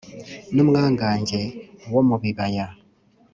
N’umwangange 0.55 1.41
wo 1.93 2.01
mu 2.07 2.15
bibaya. 2.21 2.67